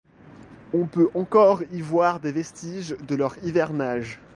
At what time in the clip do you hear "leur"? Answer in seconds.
3.13-3.35